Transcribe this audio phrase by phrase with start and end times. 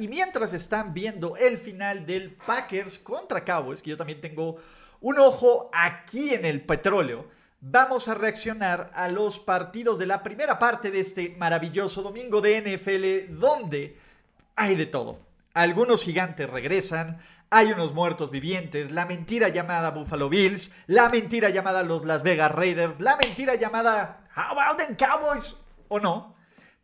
[0.00, 4.58] Y mientras están viendo el final del Packers contra Cowboys, que yo también tengo
[5.00, 7.26] un ojo aquí en el petróleo,
[7.60, 12.60] vamos a reaccionar a los partidos de la primera parte de este maravilloso domingo de
[12.60, 13.98] NFL, donde
[14.54, 15.18] hay de todo.
[15.52, 17.18] Algunos gigantes regresan,
[17.50, 22.52] hay unos muertos vivientes, la mentira llamada Buffalo Bills, la mentira llamada los Las Vegas
[22.52, 25.56] Raiders, la mentira llamada How about them Cowboys
[25.88, 26.37] o no.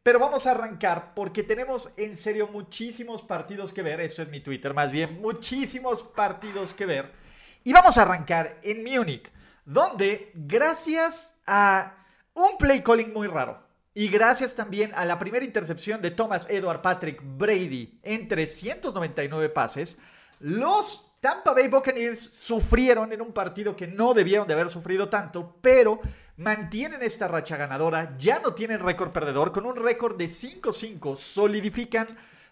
[0.05, 4.03] Pero vamos a arrancar porque tenemos en serio muchísimos partidos que ver.
[4.03, 7.11] Esto es mi Twitter, más bien, muchísimos partidos que ver.
[7.65, 9.33] Y vamos a arrancar en Múnich,
[9.65, 11.97] donde gracias a
[12.35, 16.83] un play calling muy raro y gracias también a la primera intercepción de Thomas Edward
[16.83, 19.99] Patrick Brady en 399 pases,
[20.39, 25.57] los Tampa Bay Buccaneers sufrieron en un partido que no debieron de haber sufrido tanto,
[25.63, 25.99] pero
[26.37, 32.07] mantienen esta racha ganadora, ya no tienen récord perdedor, con un récord de 5-5, solidifican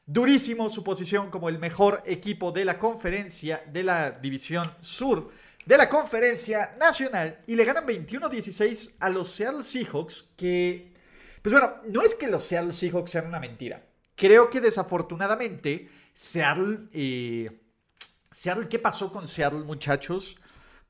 [0.06, 5.30] durísimo su posición como el mejor equipo de la conferencia de la división sur
[5.64, 10.92] de la conferencia nacional y le ganan 21-16 a los Seattle Seahawks que,
[11.40, 13.84] pues bueno, no es que los Seattle Seahawks sean una mentira,
[14.16, 16.88] creo que desafortunadamente Seattle...
[16.92, 17.58] Eh,
[18.32, 20.38] Seattle, ¿qué pasó con Seattle, muchachos?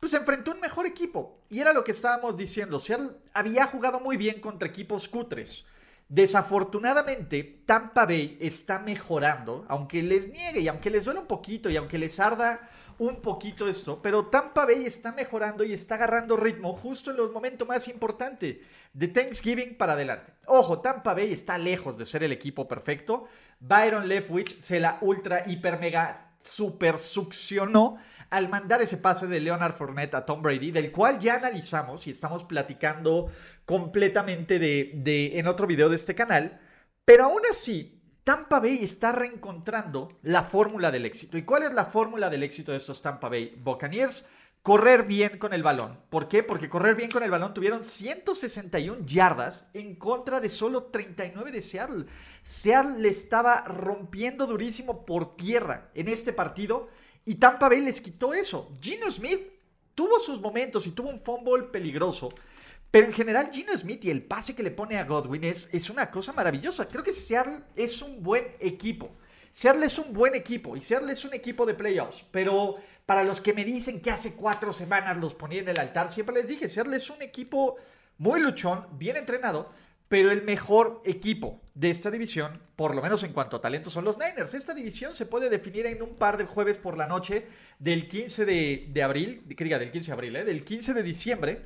[0.02, 1.38] Pues enfrentó un mejor equipo.
[1.48, 2.80] Y era lo que estábamos diciendo.
[2.80, 5.64] Seattle había jugado muy bien contra equipos cutres.
[6.08, 11.76] Desafortunadamente, Tampa Bay está mejorando, aunque les niegue y aunque les duele un poquito y
[11.76, 12.68] aunque les arda
[12.98, 17.30] un poquito esto, pero Tampa Bay está mejorando y está agarrando ritmo justo en los
[17.30, 18.56] momentos más importantes
[18.92, 20.32] de Thanksgiving para adelante.
[20.46, 23.28] Ojo, Tampa Bay está lejos de ser el equipo perfecto.
[23.60, 27.98] Byron Leftwich se la ultra hiper mega super succionó
[28.30, 32.10] al mandar ese pase de Leonard Fournette a Tom Brady, del cual ya analizamos y
[32.10, 33.30] estamos platicando
[33.66, 36.60] completamente de, en otro video de este canal.
[37.04, 41.36] Pero aún así, Tampa Bay está reencontrando la fórmula del éxito.
[41.36, 44.26] ¿Y cuál es la fórmula del éxito de estos Tampa Bay Buccaneers?
[44.62, 45.98] Correr bien con el balón.
[46.08, 46.44] ¿Por qué?
[46.44, 51.60] Porque correr bien con el balón tuvieron 161 yardas en contra de solo 39 de
[51.60, 52.06] Seattle.
[52.44, 56.88] Seattle le estaba rompiendo durísimo por tierra en este partido
[57.24, 58.72] y Tampa Bay les quitó eso.
[58.80, 59.52] Gino Smith
[59.96, 62.28] tuvo sus momentos y tuvo un fumble peligroso.
[62.92, 65.90] Pero en general, Gino Smith y el pase que le pone a Godwin es, es
[65.90, 66.86] una cosa maravillosa.
[66.86, 69.10] Creo que Seattle es un buen equipo.
[69.52, 73.40] Seattle es un buen equipo y Seattle es un equipo de playoffs, pero para los
[73.40, 76.70] que me dicen que hace cuatro semanas los ponía en el altar, siempre les dije,
[76.70, 77.76] Seattle es un equipo
[78.16, 79.70] muy luchón, bien entrenado,
[80.08, 84.04] pero el mejor equipo de esta división, por lo menos en cuanto a talento, son
[84.04, 84.54] los Niners.
[84.54, 87.46] Esta división se puede definir en un par de jueves por la noche
[87.78, 90.44] del 15 de, abril, que diga del 15 de abril, ¿eh?
[90.44, 91.62] del 15 de diciembre,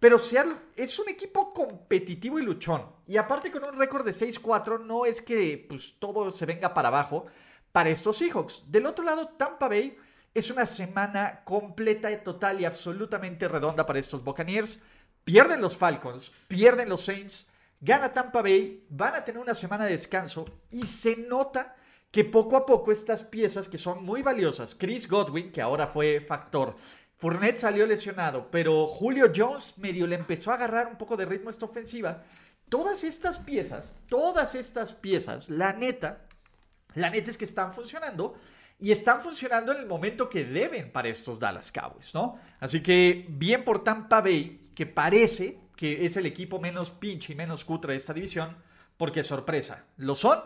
[0.00, 2.86] pero Seattle es un equipo competitivo y luchón.
[3.06, 6.88] Y aparte con un récord de 6-4, no es que pues, todo se venga para
[6.88, 7.26] abajo
[7.72, 8.64] para estos Seahawks.
[8.70, 9.96] Del otro lado, Tampa Bay
[10.34, 14.82] es una semana completa, total y absolutamente redonda para estos Buccaneers.
[15.24, 17.50] Pierden los Falcons, pierden los Saints,
[17.80, 21.76] gana Tampa Bay, van a tener una semana de descanso y se nota
[22.10, 26.20] que poco a poco estas piezas que son muy valiosas, Chris Godwin, que ahora fue
[26.20, 26.76] factor,
[27.18, 31.50] Fournette salió lesionado, pero Julio Jones medio le empezó a agarrar un poco de ritmo
[31.50, 32.22] esta ofensiva.
[32.68, 36.26] Todas estas piezas, todas estas piezas, la neta,
[36.94, 38.36] la neta es que están funcionando
[38.78, 42.38] y están funcionando en el momento que deben para estos Dallas Cowboys, ¿no?
[42.60, 47.36] Así que bien por Tampa Bay, que parece que es el equipo menos pinche y
[47.36, 48.56] menos cutre de esta división,
[48.96, 50.40] porque sorpresa, lo son.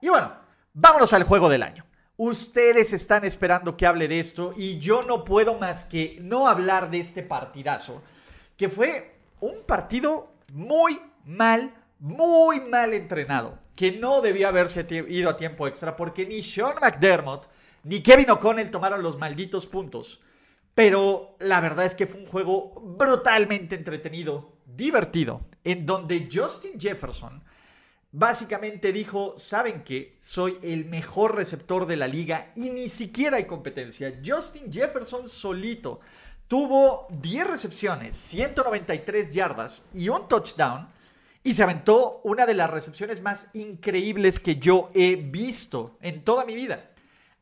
[0.00, 0.32] Y bueno,
[0.72, 1.84] vámonos al juego del año.
[2.16, 6.90] Ustedes están esperando que hable de esto y yo no puedo más que no hablar
[6.90, 8.02] de este partidazo,
[8.56, 15.36] que fue un partido muy mal, muy mal entrenado, que no debía haberse ido a
[15.36, 17.46] tiempo extra porque ni Sean McDermott
[17.84, 20.20] ni Kevin O'Connell tomaron los malditos puntos.
[20.74, 27.42] Pero la verdad es que fue un juego brutalmente entretenido, divertido, en donde Justin Jefferson
[28.12, 30.16] básicamente dijo, ¿saben qué?
[30.20, 34.20] Soy el mejor receptor de la liga y ni siquiera hay competencia.
[34.24, 36.00] Justin Jefferson solito
[36.46, 40.88] tuvo 10 recepciones, 193 yardas y un touchdown.
[41.44, 46.44] Y se aventó una de las recepciones más increíbles que yo he visto en toda
[46.44, 46.90] mi vida.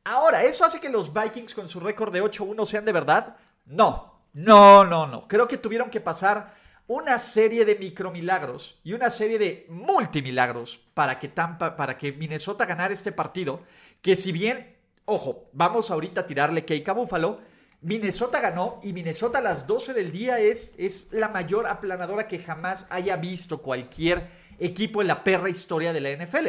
[0.04, 3.36] Ahora, ¿eso hace que los Vikings con su récord de 8-1 sean de verdad?
[3.66, 5.28] No, no, no, no.
[5.28, 6.54] Creo que tuvieron que pasar
[6.90, 12.66] una serie de micromilagros y una serie de multimilagros para que Tampa, para que Minnesota
[12.66, 13.62] ganara este partido.
[14.02, 17.42] Que si bien, ojo, vamos ahorita a tirarle cake a Buffalo,
[17.80, 22.40] Minnesota ganó y Minnesota a las 12 del día es, es la mayor aplanadora que
[22.40, 24.28] jamás haya visto cualquier
[24.58, 26.48] equipo en la perra historia de la NFL.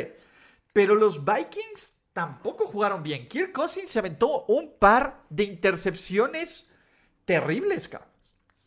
[0.74, 3.28] Pero los Vikings tampoco jugaron bien.
[3.28, 6.72] Kirk Cousins se aventó un par de intercepciones
[7.26, 8.11] terribles, cabrón.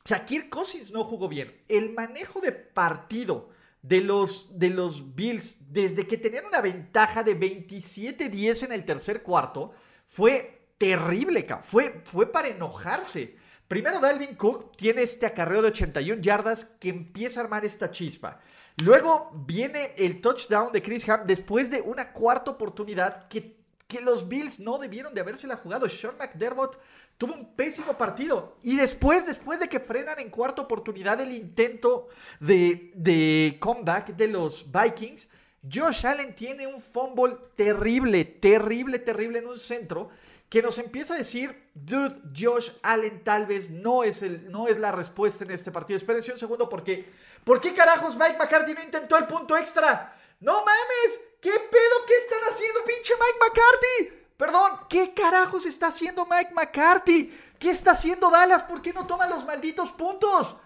[0.05, 1.63] Kirk Cousins no jugó bien.
[1.67, 3.49] El manejo de partido
[3.81, 9.23] de los, de los Bills, desde que tenían una ventaja de 27-10 en el tercer
[9.23, 9.73] cuarto,
[10.07, 13.37] fue terrible, Fue, fue para enojarse.
[13.67, 18.41] Primero Dalvin Cook tiene este acarreo de 81 yardas que empieza a armar esta chispa.
[18.85, 23.64] Luego viene el touchdown de Chris Ham después de una cuarta oportunidad que,
[23.95, 25.89] que los Bills no debieron de habérsela jugado.
[25.89, 26.77] Sean McDermott
[27.17, 28.57] tuvo un pésimo partido.
[28.65, 32.09] Y después, después de que frenan en cuarta oportunidad el intento
[32.41, 35.29] de, comeback de los Vikings,
[35.73, 40.11] Josh Allen tiene un fumble terrible, terrible, terrible en un centro
[40.49, 44.81] que nos empieza a decir, dude, Josh Allen tal vez no es, el, no es
[44.81, 45.97] la respuesta en este partido.
[45.97, 47.09] Espérense un segundo porque,
[47.45, 50.17] ¿por qué carajos Mike McCarthy no intentó el punto extra?
[50.45, 54.27] No mames, ¿qué pedo que están haciendo pinche Mike McCarthy?
[54.37, 57.33] Perdón, ¿qué carajos está haciendo Mike McCarthy?
[57.59, 58.63] ¿Qué está haciendo Dallas?
[58.65, 60.57] ¿Por qué no toma los malditos puntos?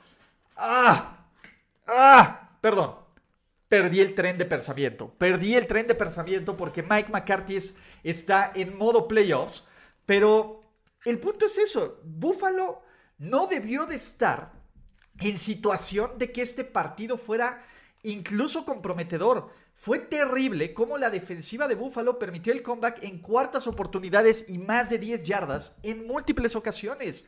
[0.56, 1.26] Ah,
[1.86, 2.96] ah, perdón.
[3.68, 5.14] Perdí el tren de pensamiento.
[5.16, 7.58] Perdí el tren de pensamiento porque Mike McCarthy
[8.02, 9.64] está en modo playoffs
[10.08, 10.62] pero
[11.04, 12.80] el punto es eso, Buffalo
[13.18, 14.52] no debió de estar
[15.20, 17.62] en situación de que este partido fuera
[18.04, 19.52] incluso comprometedor.
[19.78, 24.90] Fue terrible cómo la defensiva de Buffalo permitió el comeback en cuartas oportunidades y más
[24.90, 27.26] de 10 yardas en múltiples ocasiones.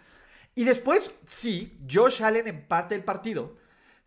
[0.56, 3.56] Y después, sí, Josh Allen empate el partido,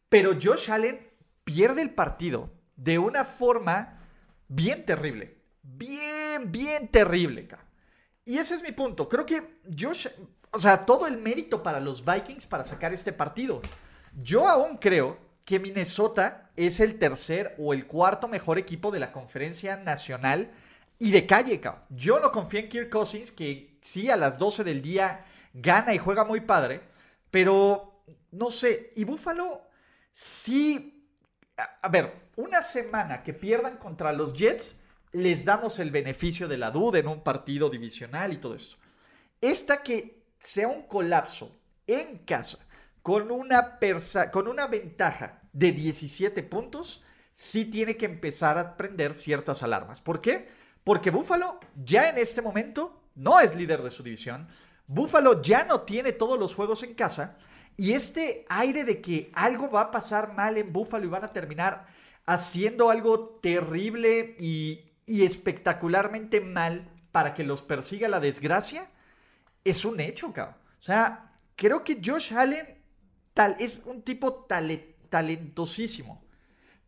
[0.10, 1.10] pero Josh Allen
[1.46, 4.02] pierde el partido de una forma
[4.50, 5.38] bien terrible.
[5.62, 7.48] Bien, bien terrible.
[8.26, 9.08] Y ese es mi punto.
[9.08, 10.08] Creo que Josh,
[10.52, 13.62] o sea, todo el mérito para los Vikings para sacar este partido.
[14.22, 19.12] Yo aún creo que Minnesota es el tercer o el cuarto mejor equipo de la
[19.12, 20.52] conferencia nacional
[21.00, 21.84] y de calle, cabrón.
[21.90, 25.98] Yo no confío en Kirk Cousins, que sí a las 12 del día gana y
[25.98, 26.82] juega muy padre,
[27.30, 28.92] pero no sé.
[28.96, 29.62] Y Buffalo
[30.12, 30.90] sí.
[31.58, 34.82] A, a ver, una semana que pierdan contra los Jets
[35.12, 38.78] les damos el beneficio de la duda en un partido divisional y todo esto.
[39.42, 41.56] Esta que sea un colapso
[41.86, 42.60] en casa
[43.04, 43.78] con una,
[44.32, 50.00] con una ventaja de 17 puntos, sí tiene que empezar a prender ciertas alarmas.
[50.00, 50.48] ¿Por qué?
[50.86, 54.48] Porque Buffalo ya en este momento no es líder de su división.
[54.88, 57.38] Buffalo ya no tiene todos los juegos en casa.
[57.76, 61.34] Y este aire de que algo va a pasar mal en Buffalo y van a
[61.34, 61.88] terminar
[62.26, 68.90] haciendo algo terrible y, y espectacularmente mal para que los persiga la desgracia,
[69.66, 70.56] es un hecho, cabrón.
[70.80, 72.83] O sea, creo que Josh Allen
[73.34, 74.48] tal, es un tipo
[75.10, 76.24] talentosísimo.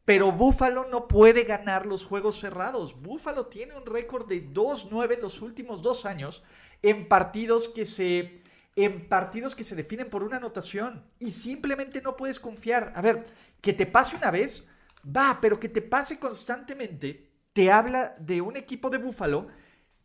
[0.03, 3.01] Pero Buffalo no puede ganar los juegos cerrados.
[3.01, 6.43] Buffalo tiene un récord de 2-9 en los últimos dos años
[6.81, 8.43] en partidos que se
[8.77, 12.91] en partidos que se definen por una anotación y simplemente no puedes confiar.
[12.95, 13.23] A ver,
[13.61, 14.67] que te pase una vez,
[15.05, 19.47] va, pero que te pase constantemente te habla de un equipo de Búfalo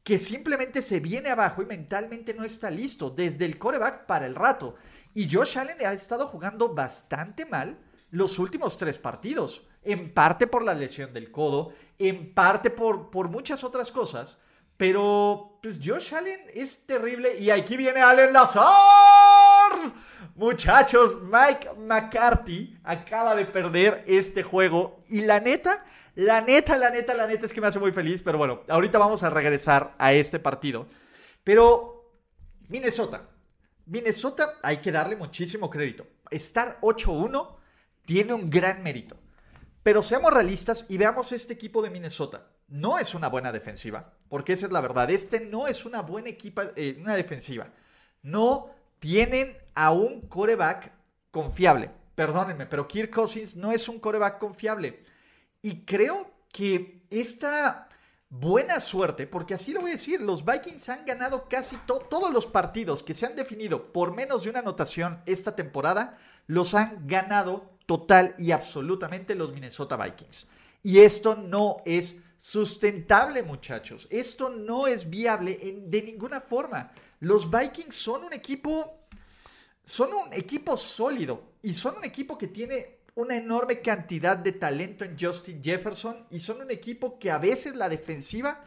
[0.05, 4.37] que simplemente se viene abajo y mentalmente no está listo desde el coreback para el
[4.37, 4.77] rato.
[5.15, 7.79] Y Josh Allen ha estado jugando bastante mal
[8.11, 9.67] los últimos tres partidos.
[9.83, 14.39] En parte por la lesión del codo, en parte por, por muchas otras cosas.
[14.77, 17.39] Pero, pues Josh Allen es terrible.
[17.39, 18.65] Y aquí viene Allen Lazar.
[20.35, 25.01] Muchachos, Mike McCarthy acaba de perder este juego.
[25.09, 28.23] Y la neta, la neta, la neta, la neta es que me hace muy feliz,
[28.23, 30.87] pero bueno, ahorita vamos a regresar a este partido.
[31.45, 32.15] Pero
[32.69, 33.29] Minnesota,
[33.91, 36.07] Minnesota hay que darle muchísimo crédito.
[36.31, 37.57] Estar 8-1
[38.05, 39.17] tiene un gran mérito.
[39.83, 42.47] Pero seamos realistas y veamos este equipo de Minnesota.
[42.69, 45.11] No es una buena defensiva, porque esa es la verdad.
[45.11, 47.67] Este no es una buena equipa, eh, una defensiva.
[48.23, 48.71] No
[49.01, 50.93] tienen a un coreback
[51.33, 51.91] confiable.
[52.15, 55.03] Perdónenme, pero Kirk Cousins no es un coreback confiable.
[55.63, 57.89] Y creo que esta
[58.31, 62.47] buena suerte, porque así lo voy a decir, los Vikings han ganado casi todos los
[62.47, 67.73] partidos que se han definido por menos de una anotación esta temporada, los han ganado
[67.87, 70.47] total y absolutamente los Minnesota Vikings.
[70.83, 74.07] Y esto no es sustentable, muchachos.
[74.11, 76.93] Esto no es viable de ninguna forma.
[77.19, 79.07] Los Vikings son un equipo,
[79.85, 85.05] son un equipo sólido y son un equipo que tiene una enorme cantidad de talento
[85.05, 88.65] en Justin Jefferson y son un equipo que a veces la defensiva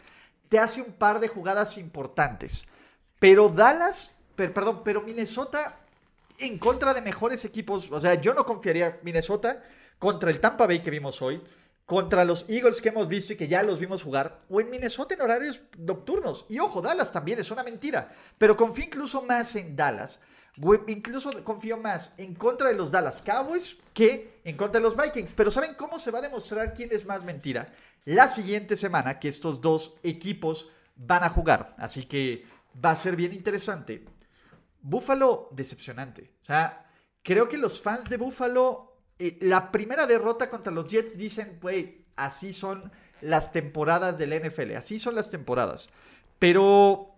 [0.49, 2.65] te hace un par de jugadas importantes.
[3.19, 5.79] Pero Dallas, perdón, pero Minnesota
[6.39, 9.63] en contra de mejores equipos, o sea, yo no confiaría Minnesota
[9.99, 11.41] contra el Tampa Bay que vimos hoy,
[11.85, 15.13] contra los Eagles que hemos visto y que ya los vimos jugar, o en Minnesota
[15.13, 16.45] en horarios nocturnos.
[16.49, 20.21] Y ojo, Dallas también es una mentira, pero confío incluso más en Dallas
[20.87, 25.33] Incluso confío más en contra de los Dallas Cowboys que en contra de los Vikings.
[25.33, 27.73] Pero ¿saben cómo se va a demostrar quién es más mentira?
[28.05, 31.73] La siguiente semana que estos dos equipos van a jugar.
[31.77, 32.45] Así que
[32.83, 34.05] va a ser bien interesante.
[34.81, 36.33] Buffalo, decepcionante.
[36.43, 36.85] O sea,
[37.23, 42.05] creo que los fans de Buffalo, eh, la primera derrota contra los Jets dicen, güey,
[42.15, 42.91] así son
[43.21, 44.75] las temporadas del NFL.
[44.75, 45.89] Así son las temporadas.
[46.37, 47.12] Pero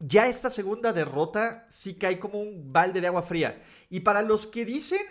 [0.00, 3.62] ya esta segunda derrota sí cae como un balde de agua fría.
[3.90, 5.02] Y para los que dicen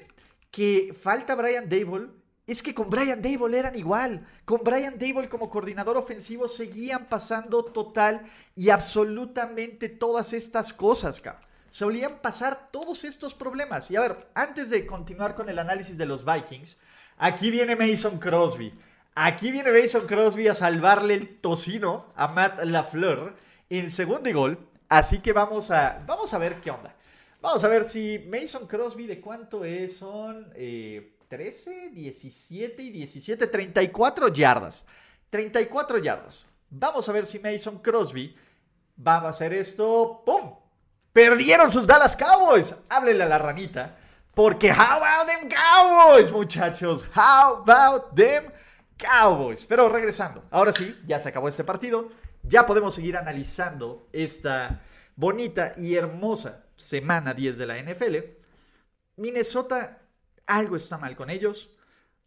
[0.51, 2.09] que falta Brian Dable,
[2.47, 4.27] es que con Brian Dable eran igual.
[4.43, 11.43] Con Brian Dable como coordinador ofensivo seguían pasando total y absolutamente todas estas cosas, cabrón.
[11.67, 13.91] Solían pasar todos estos problemas.
[13.91, 16.79] Y a ver, antes de continuar con el análisis de los Vikings,
[17.19, 18.73] aquí viene Mason Crosby.
[19.13, 23.35] Aquí viene Mason Crosby a salvarle el tocino a Matt LaFleur
[23.69, 24.68] en segundo gol.
[24.89, 26.95] Así que vamos a, vamos a ver qué onda.
[27.41, 30.51] Vamos a ver si Mason Crosby de cuánto es, son
[31.29, 34.85] 13, 17 y 17, 34 yardas.
[35.29, 36.45] 34 yardas.
[36.71, 38.35] Vamos a ver si Mason Crosby
[39.05, 40.23] va a hacer esto.
[40.25, 40.55] ¡Pum!
[41.13, 42.75] Perdieron sus Dallas Cowboys.
[42.89, 43.95] Háblele a la ranita.
[44.33, 47.05] Porque how about them Cowboys, muchachos?
[47.15, 48.51] How about them
[48.97, 49.65] Cowboys?
[49.65, 50.43] Pero regresando.
[50.49, 52.09] Ahora sí, ya se acabó este partido
[52.49, 54.81] ya podemos seguir analizando esta
[55.15, 58.15] bonita y hermosa semana 10 de la NFL.
[59.17, 60.01] Minnesota,
[60.47, 61.71] algo está mal con ellos.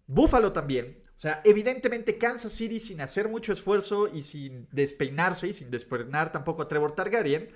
[0.06, 1.02] Buffalo también.
[1.16, 6.30] O sea, evidentemente Kansas City sin hacer mucho esfuerzo y sin despeinarse y sin despeinar
[6.32, 7.50] tampoco a Trevor Targaryen,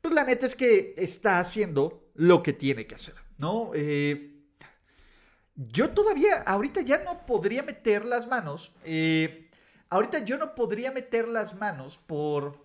[0.00, 3.72] pues la neta es que está haciendo lo que tiene que hacer, ¿no?
[3.74, 4.36] Eh,
[5.54, 8.74] yo todavía, ahorita ya no podría meter las manos.
[8.84, 9.45] Eh,
[9.90, 12.64] Ahorita yo no podría meter las manos por,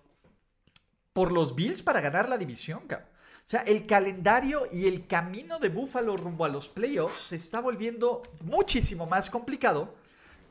[1.12, 3.08] por los Bills para ganar la división, cabrón.
[3.44, 7.60] O sea, el calendario y el camino de Buffalo rumbo a los playoffs se está
[7.60, 9.94] volviendo muchísimo más complicado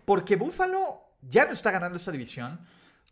[0.06, 2.60] porque Buffalo ya no está ganando esta división,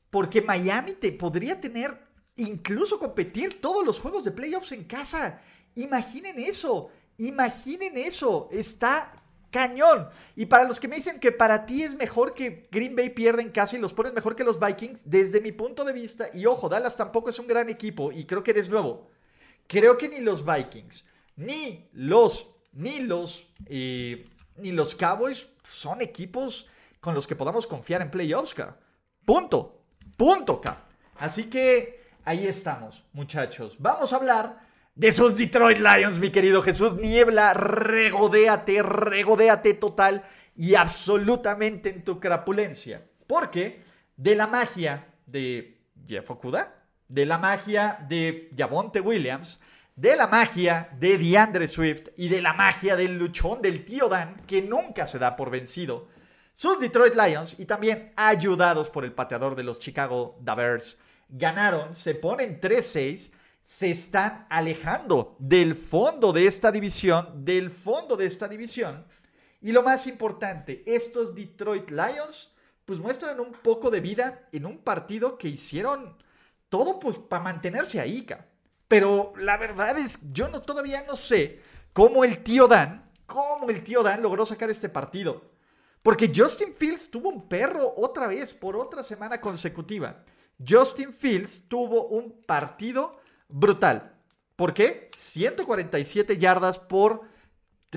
[0.09, 1.97] porque Miami te podría tener,
[2.35, 5.41] incluso competir todos los juegos de playoffs en casa.
[5.75, 8.49] Imaginen eso, imaginen eso.
[8.51, 9.18] Está
[9.51, 10.09] cañón.
[10.35, 13.41] Y para los que me dicen que para ti es mejor que Green Bay pierda
[13.41, 16.45] en casa y los pones mejor que los Vikings, desde mi punto de vista, y
[16.45, 19.09] ojo, Dallas tampoco es un gran equipo y creo que eres nuevo.
[19.67, 24.27] Creo que ni los Vikings, ni los, ni los, eh,
[24.57, 26.67] ni los Cowboys son equipos
[26.99, 28.55] con los que podamos confiar en playoffs,
[29.25, 29.83] Punto.
[30.17, 30.61] Punto,
[31.19, 33.77] Así que ahí estamos, muchachos.
[33.79, 34.59] Vamos a hablar
[34.99, 37.53] de esos Detroit Lions, mi querido Jesús Niebla.
[37.53, 40.25] Regodéate, regodéate total
[40.57, 43.07] y absolutamente en tu crapulencia.
[43.25, 43.81] Porque
[44.17, 49.61] de la magia de Jeff Okuda, de la magia de Javonte Williams,
[49.95, 54.41] de la magia de DeAndre Swift y de la magia del luchón del tío Dan,
[54.45, 56.09] que nunca se da por vencido,
[56.53, 62.15] sus Detroit Lions, y también ayudados por el pateador de los Chicago Bears, ganaron, se
[62.15, 63.31] ponen 3-6
[63.69, 69.05] se están alejando del fondo de esta división, del fondo de esta división.
[69.61, 72.51] Y lo más importante, estos Detroit Lions
[72.83, 76.17] pues muestran un poco de vida en un partido que hicieron
[76.67, 78.25] todo pues para mantenerse ahí,
[78.87, 81.61] Pero la verdad es, yo no, todavía no sé
[81.93, 85.43] cómo el tío Dan, cómo el tío Dan logró sacar este partido.
[86.01, 90.23] Porque Justin Fields tuvo un perro otra vez por otra semana consecutiva.
[90.67, 93.18] Justin Fields tuvo un partido
[93.49, 94.15] brutal.
[94.55, 95.09] ¿Por qué?
[95.13, 97.27] 147 yardas por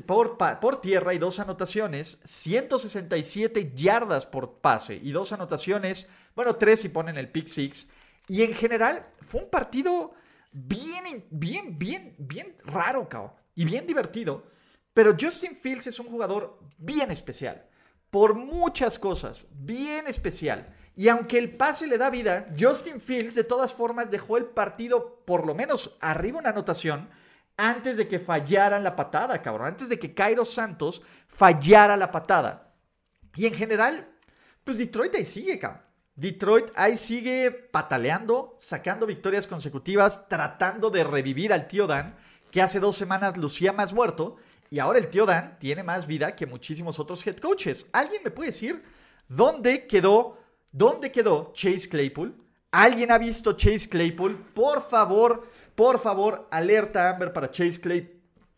[0.01, 6.81] por, por, tierra y dos anotaciones, 167 yardas por pase y dos anotaciones, bueno, tres
[6.81, 7.91] si ponen el pick six.
[8.27, 10.15] Y en general fue un partido
[10.53, 14.47] bien, bien, bien, bien raro, cao, y bien divertido.
[14.95, 17.67] Pero Justin Fields es un jugador bien especial,
[18.11, 20.75] por muchas cosas, bien especial.
[20.97, 25.23] Y aunque el pase le da vida, Justin Fields de todas formas dejó el partido
[25.25, 27.09] por lo menos arriba una anotación
[27.57, 29.69] antes de que fallaran la patada, cabrón.
[29.69, 32.75] Antes de que Cairo Santos fallara la patada.
[33.35, 34.09] Y en general,
[34.65, 35.83] pues Detroit ahí sigue, cabrón.
[36.15, 42.15] Detroit ahí sigue pataleando, sacando victorias consecutivas, tratando de revivir al tío Dan,
[42.51, 44.37] que hace dos semanas lucía más muerto.
[44.69, 47.87] Y ahora el tío Dan tiene más vida que muchísimos otros head coaches.
[47.93, 48.83] ¿Alguien me puede decir
[49.29, 50.42] dónde quedó
[50.73, 52.35] ¿Dónde quedó Chase Claypool?
[52.71, 54.35] ¿Alguien ha visto Chase Claypool?
[54.55, 57.79] Por favor, por favor, alerta Amber para Chase,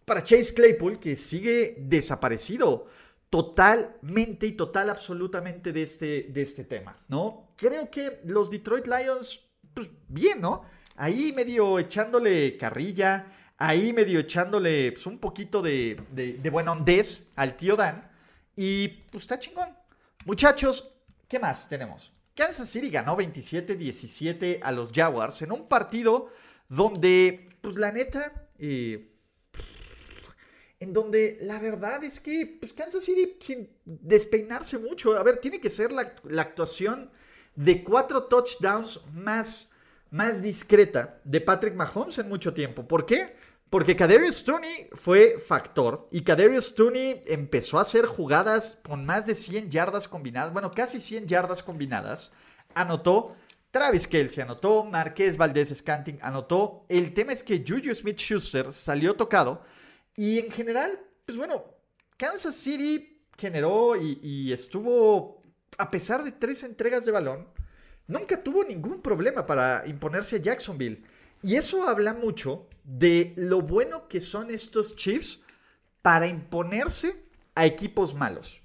[0.05, 2.87] para Chase Claypool, que sigue desaparecido
[3.29, 7.49] totalmente y total absolutamente de este, de este tema, ¿no?
[7.57, 9.41] Creo que los Detroit Lions,
[9.75, 10.63] pues bien, ¿no?
[10.95, 13.27] Ahí medio echándole carrilla,
[13.59, 17.05] ahí medio echándole pues, un poquito de, de, de
[17.35, 18.09] al tío Dan,
[18.55, 19.71] y pues está chingón.
[20.27, 20.94] Muchachos,
[21.29, 22.13] ¿Qué más tenemos?
[22.35, 26.31] Kansas City ganó 27-17 a los Jaguars en un partido
[26.69, 29.15] donde, pues la neta, eh,
[30.81, 35.61] en donde la verdad es que pues Kansas City sin despeinarse mucho, a ver, tiene
[35.61, 37.11] que ser la, actuación
[37.55, 39.71] de cuatro touchdowns más,
[40.11, 42.87] más discreta de Patrick Mahomes en mucho tiempo.
[42.87, 43.37] ¿Por qué?
[43.71, 49.35] Porque Kadarius Tooney fue factor y Kadarius Tooney empezó a hacer jugadas con más de
[49.35, 52.31] 100 yardas combinadas, bueno, casi 100 yardas combinadas.
[52.75, 53.37] Anotó,
[53.71, 56.87] Travis Kelsey anotó, Marqués Valdés Scanting anotó.
[56.89, 59.65] El tema es que Juju Smith-Schuster salió tocado
[60.17, 61.65] y en general, pues bueno,
[62.17, 65.43] Kansas City generó y, y estuvo,
[65.79, 67.49] a pesar de tres entregas de balón,
[68.07, 71.05] nunca tuvo ningún problema para imponerse a Jacksonville.
[71.45, 75.41] Y eso habla mucho de lo bueno que son estos Chiefs
[76.01, 77.23] para imponerse
[77.55, 78.63] a equipos malos.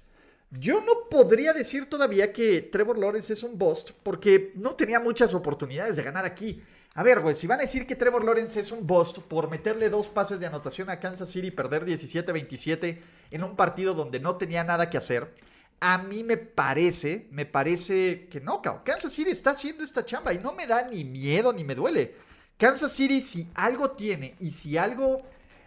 [0.50, 5.34] Yo no podría decir todavía que Trevor Lawrence es un bust porque no tenía muchas
[5.34, 6.62] oportunidades de ganar aquí.
[6.94, 9.90] A ver, güey, si van a decir que Trevor Lawrence es un bust por meterle
[9.90, 12.98] dos pases de anotación a Kansas City y perder 17-27
[13.30, 15.34] en un partido donde no tenía nada que hacer,
[15.80, 20.38] a mí me parece, me parece que no, Kansas City está haciendo esta chamba y
[20.38, 22.29] no me da ni miedo ni me duele.
[22.60, 25.22] Kansas City, si algo tiene y si algo,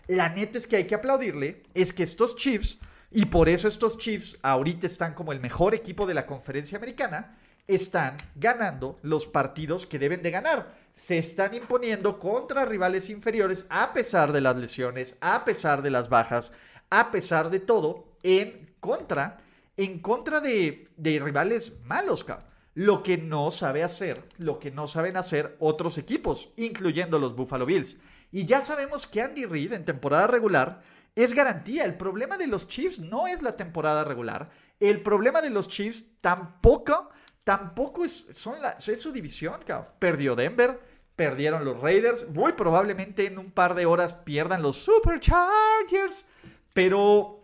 [0.08, 2.78] la neta es que hay que aplaudirle, es que estos Chiefs,
[3.10, 7.36] y por eso estos Chiefs ahorita están como el mejor equipo de la conferencia americana,
[7.66, 10.72] están ganando los partidos que deben de ganar.
[10.94, 16.10] Se están imponiendo contra rivales inferiores a pesar de las lesiones, a pesar de las
[16.10, 16.54] bajas,
[16.92, 19.40] a pesar de todo, en contra,
[19.78, 24.88] en contra de, de rivales malos, cabrón lo que no sabe hacer, lo que no
[24.88, 28.00] saben hacer otros equipos, incluyendo los Buffalo Bills.
[28.32, 30.82] Y ya sabemos que Andy Reid en temporada regular
[31.16, 31.86] es garantía.
[31.86, 34.50] El problema de los Chiefs no es la temporada regular.
[34.80, 37.12] El problema de los Chiefs tampoco,
[37.44, 39.60] tampoco es, son es su división.
[40.00, 40.80] Perdió Denver,
[41.16, 42.28] perdieron los Raiders.
[42.30, 46.26] Muy probablemente en un par de horas pierdan los Superchargers.
[46.74, 47.44] Pero,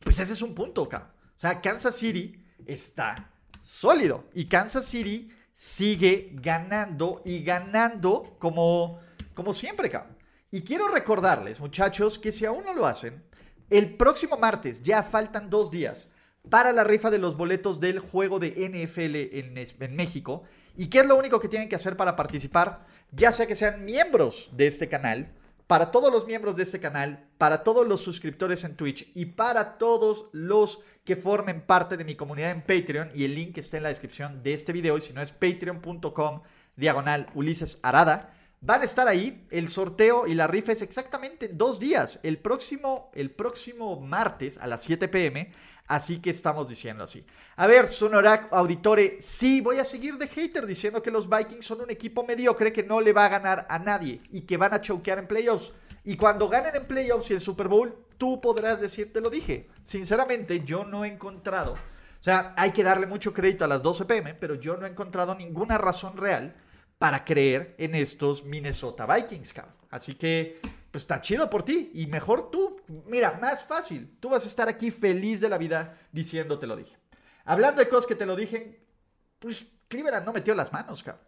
[0.00, 0.88] pues ese es un punto, O
[1.36, 3.31] sea, Kansas City está
[3.62, 4.24] sólido.
[4.34, 9.00] Y Kansas City sigue ganando y ganando como,
[9.34, 10.16] como siempre, cabrón.
[10.50, 13.22] Y quiero recordarles, muchachos, que si aún no lo hacen,
[13.70, 16.10] el próximo martes, ya faltan dos días,
[16.50, 20.42] para la rifa de los boletos del juego de NFL en, en, México.
[20.76, 22.84] ¿Y qué es lo único que tienen que hacer para participar?
[23.12, 25.32] Ya sea que sean miembros de este canal,
[25.72, 29.78] para todos los miembros de este canal, para todos los suscriptores en Twitch y para
[29.78, 33.84] todos los que formen parte de mi comunidad en Patreon y el link está en
[33.84, 36.42] la descripción de este video y si no es patreon.com
[36.76, 38.34] diagonal Ulises Arada.
[38.60, 42.36] Van a estar ahí, el sorteo y la rifa es exactamente en dos días, el
[42.36, 45.54] próximo, el próximo martes a las 7 pm,
[45.86, 47.24] así que estamos diciendo así.
[47.56, 51.82] A ver, Sonorak Auditore, sí, voy a seguir de hater diciendo que los Vikings son
[51.82, 54.80] un equipo mediocre que no le va a ganar a nadie y que van a
[54.80, 55.72] choquear en playoffs.
[56.04, 59.68] Y cuando ganen en playoffs y el Super Bowl, tú podrás decir, te lo dije.
[59.84, 61.72] Sinceramente, yo no he encontrado.
[61.72, 64.90] O sea, hay que darle mucho crédito a las 12 pm, pero yo no he
[64.90, 66.54] encontrado ninguna razón real
[66.98, 69.74] para creer en estos Minnesota Vikings, cabrón.
[69.90, 70.60] Así que,
[70.92, 71.90] pues está chido por ti.
[71.94, 74.16] Y mejor tú, mira, más fácil.
[74.20, 76.96] Tú vas a estar aquí feliz de la vida diciendo te lo dije.
[77.44, 78.86] Hablando de cosas que te lo dije,
[79.40, 81.24] pues Cleveland no metió las manos, cabrón.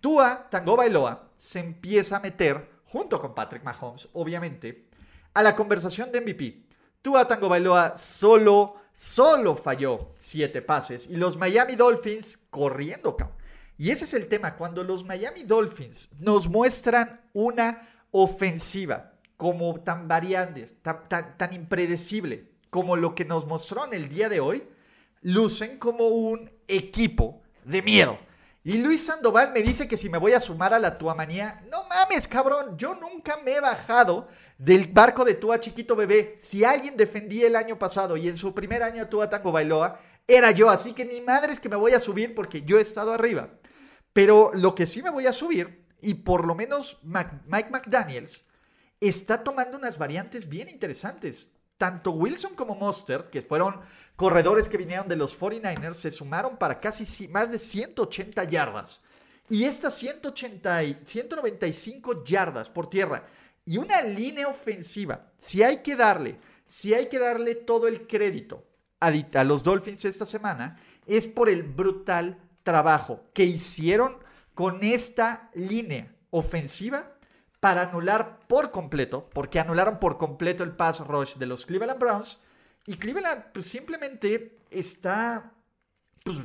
[0.00, 4.88] Tua Tango Bailoa se empieza a meter junto con Patrick Mahomes, obviamente,
[5.34, 6.66] a la conversación de MVP.
[7.02, 13.36] Tua Tango Bailoa solo, solo falló siete pases y los Miami Dolphins corriendo, cabrón.
[13.80, 20.08] Y ese es el tema, cuando los Miami Dolphins nos muestran una ofensiva como tan
[20.08, 24.64] variante, tan, tan, impredecible como lo que nos mostró en el día de hoy,
[25.22, 28.18] lucen como un equipo de miedo.
[28.64, 31.84] Y Luis Sandoval me dice que si me voy a sumar a la tuamanía, no
[31.84, 36.38] mames, cabrón, yo nunca me he bajado del barco de Tua Chiquito Bebé.
[36.42, 40.50] Si alguien defendía el año pasado y en su primer año Tua Tango Bailoa, era
[40.50, 43.14] yo, así que ni madre es que me voy a subir porque yo he estado
[43.14, 43.48] arriba.
[44.12, 48.44] Pero lo que sí me voy a subir, y por lo menos Mike McDaniels,
[49.00, 51.52] está tomando unas variantes bien interesantes.
[51.76, 53.80] Tanto Wilson como Mostert, que fueron
[54.16, 59.00] corredores que vinieron de los 49ers, se sumaron para casi más de 180 yardas.
[59.48, 63.26] Y estas 180 y 195 yardas por tierra
[63.64, 68.64] y una línea ofensiva, si hay que darle, si hay que darle todo el crédito
[69.00, 74.16] a, a los Dolphins esta semana, es por el brutal trabajo que hicieron
[74.58, 77.12] con esta línea ofensiva
[77.60, 82.40] para anular por completo, porque anularon por completo el pass rush de los Cleveland Browns.
[82.84, 85.52] Y Cleveland pues, simplemente está,
[86.24, 86.38] pues,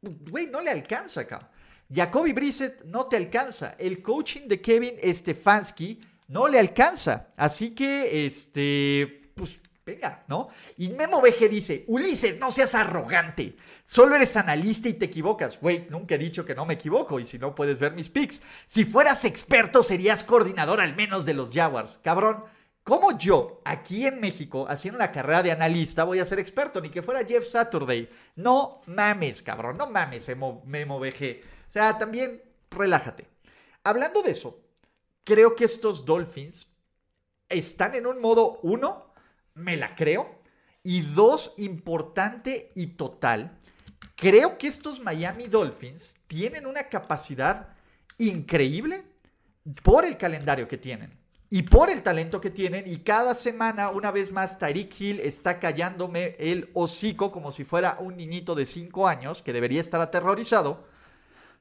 [0.00, 1.50] güey, no le alcanza acá.
[1.92, 3.74] Jacoby Brissett no te alcanza.
[3.76, 7.32] El coaching de Kevin Stefanski no le alcanza.
[7.36, 10.48] Así que, este, pues, venga, ¿no?
[10.76, 13.56] Y Memo VG dice, Ulises, no seas arrogante.
[13.86, 15.58] Solo eres analista y te equivocas.
[15.58, 18.42] Güey, nunca he dicho que no me equivoco y si no puedes ver mis picks.
[18.66, 21.98] Si fueras experto serías coordinador al menos de los Jaguars.
[22.02, 22.44] Cabrón,
[22.84, 26.82] ¿cómo yo, aquí en México, haciendo la carrera de analista, voy a ser experto?
[26.82, 28.10] Ni que fuera Jeff Saturday.
[28.36, 30.30] No mames, cabrón, no mames,
[30.66, 31.40] Memo VG.
[31.66, 33.26] O sea, también relájate.
[33.84, 34.60] Hablando de eso,
[35.24, 36.68] creo que estos Dolphins
[37.48, 39.07] están en un modo, uno,
[39.58, 40.38] me la creo.
[40.82, 43.58] Y dos, importante y total,
[44.18, 47.68] Creo que estos Miami Dolphins tienen una capacidad
[48.18, 49.04] increíble
[49.84, 51.16] por el calendario que tienen
[51.50, 52.84] y por el talento que tienen.
[52.86, 57.96] Y cada semana, una vez más, Tyreek Hill está callándome el hocico como si fuera
[58.00, 60.84] un niñito de 5 años que debería estar aterrorizado.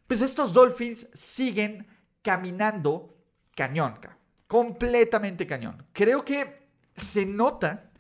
[0.08, 1.86] Pues estos Dolphins siguen
[2.24, 3.16] caminando
[3.56, 4.00] cañón,
[4.48, 5.86] completamente cañón.
[5.94, 6.57] Creo que
[6.98, 7.92] se nota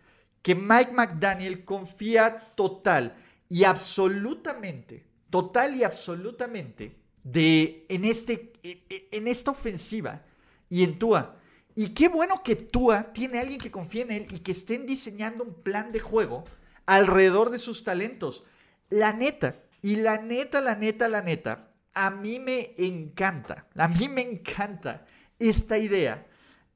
[0.41, 3.15] que Mike McDaniel confía total
[3.49, 10.23] y absolutamente, total y absolutamente, de, en, este, e, e, en esta ofensiva
[10.69, 11.37] y en Tua.
[11.75, 15.43] Y qué bueno que Tua tiene alguien que confíe en él y que estén diseñando
[15.43, 16.45] un plan de juego
[16.85, 18.43] alrededor de sus talentos.
[18.89, 24.09] La neta, y la neta, la neta, la neta, a mí me encanta, a mí
[24.09, 25.05] me encanta
[25.39, 26.25] esta idea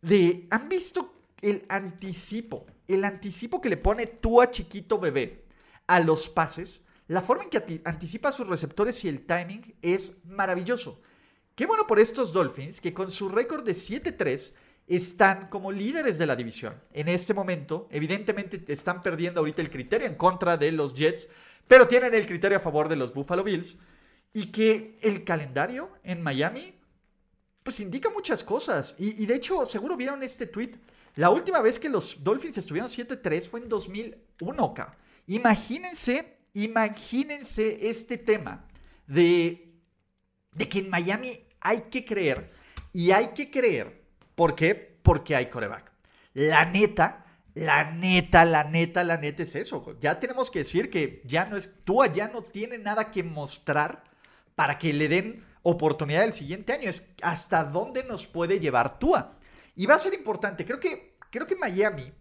[0.02, 2.66] de, ¿han visto el anticipo?
[2.88, 5.46] El anticipo que le pone Tua chiquito bebé
[5.88, 11.02] a los pases, la forma en que anticipa sus receptores y el timing es maravilloso.
[11.56, 14.54] Qué bueno por estos Dolphins que con su récord de 7-3
[14.88, 16.74] están como líderes de la división.
[16.92, 21.30] En este momento, evidentemente están perdiendo ahorita el criterio en contra de los Jets,
[21.68, 23.78] pero tienen el criterio a favor de los Buffalo Bills.
[24.34, 26.74] Y que el calendario en Miami,
[27.64, 28.96] pues indica muchas cosas.
[28.98, 30.72] Y, de hecho, seguro vieron este tweet.
[31.16, 34.98] La última vez que los Dolphins estuvieron 7-3 fue en 2001, K.
[35.28, 38.66] Imagínense, imagínense este tema
[39.08, 39.74] de,
[40.54, 42.52] de que en Miami hay que creer.
[42.94, 44.04] Y hay que creer.
[44.36, 44.76] ¿Por qué?
[44.76, 45.92] Porque hay coreback.
[46.34, 49.98] La neta, la neta, la neta, la neta es eso.
[50.00, 54.04] Ya tenemos que decir que ya no es, Tua ya no tiene nada que mostrar
[54.56, 56.90] para que le den oportunidad el siguiente año.
[56.90, 59.38] Es hasta dónde nos puede llevar Tua.
[59.76, 60.66] Y va a ser importante.
[60.66, 62.12] Creo que, creo que Miami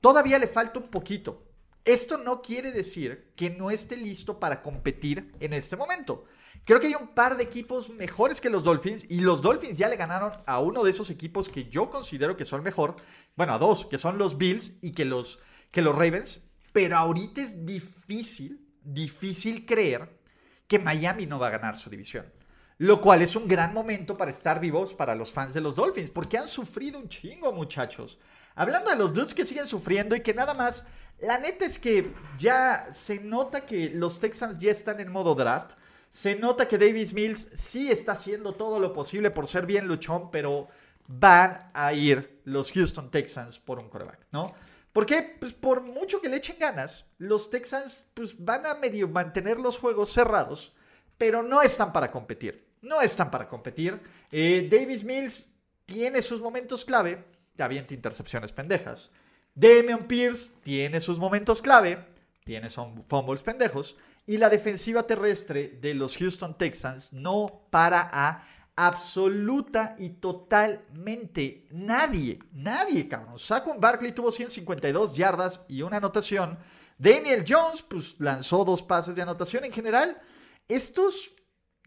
[0.00, 1.44] todavía le falta un poquito.
[1.84, 6.24] Esto no quiere decir que no esté listo para competir en este momento.
[6.64, 9.88] Creo que hay un par de equipos mejores que los Dolphins y los Dolphins ya
[9.88, 12.96] le ganaron a uno de esos equipos que yo considero que son mejor.
[13.36, 16.48] Bueno, a dos, que son los Bills y que los, que los Ravens.
[16.72, 20.18] Pero ahorita es difícil, difícil creer
[20.66, 22.32] que Miami no va a ganar su división.
[22.78, 26.10] Lo cual es un gran momento para estar vivos para los fans de los Dolphins,
[26.10, 28.18] porque han sufrido un chingo, muchachos.
[28.56, 30.86] Hablando de los dudes que siguen sufriendo y que nada más
[31.20, 35.72] la neta es que ya se nota que los Texans ya están en modo draft.
[36.10, 40.30] Se nota que Davis Mills sí está haciendo todo lo posible por ser bien luchón,
[40.30, 40.68] pero
[41.06, 44.54] van a ir los Houston Texans por un coreback, ¿no?
[44.92, 49.58] Porque, pues por mucho que le echen ganas, los Texans pues, van a medio mantener
[49.58, 50.72] los juegos cerrados,
[51.18, 52.64] pero no están para competir.
[52.82, 54.00] No están para competir.
[54.30, 55.52] Eh, Davis Mills
[55.86, 57.24] tiene sus momentos clave,
[57.58, 59.10] avienta intercepciones pendejas
[59.54, 62.04] Damian Pierce tiene sus momentos clave,
[62.44, 63.96] tiene son fumbles pendejos,
[64.26, 72.40] y la defensiva terrestre de los Houston Texans no para a absoluta y totalmente nadie,
[72.52, 73.38] nadie, cabrón.
[73.38, 76.58] Saquon Barkley tuvo 152 yardas y una anotación.
[76.98, 80.20] Daniel Jones, pues lanzó dos pases de anotación en general.
[80.68, 81.32] Estos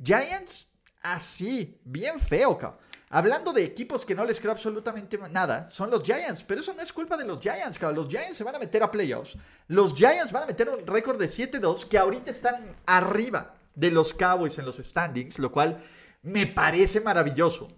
[0.04, 0.68] Giants,
[1.02, 2.80] así, bien feo, cabrón.
[3.10, 6.82] Hablando de equipos que no les creo absolutamente nada, son los Giants, pero eso no
[6.82, 7.96] es culpa de los Giants, cabrón.
[7.96, 9.38] Los Giants se van a meter a playoffs.
[9.68, 14.14] Los Giants van a meter un récord de 7-2 que ahorita están arriba de los
[14.14, 15.82] Cowboys en los standings, lo cual
[16.22, 17.70] me parece maravilloso.